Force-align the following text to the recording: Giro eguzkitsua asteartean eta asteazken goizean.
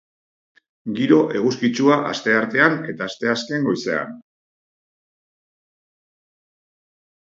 Giro 0.99 1.17
eguzkitsua 1.39 1.97
asteartean 2.13 2.79
eta 2.93 3.09
asteazken 3.09 3.69
goizean. 3.69 4.17